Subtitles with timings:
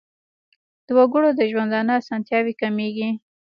[0.85, 3.09] د وګړو د ژوندانه اسانتیاوې کمیږي.